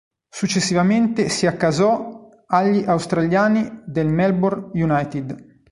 [0.31, 5.59] Successivamente si accasò agli australiani del Melbourne United.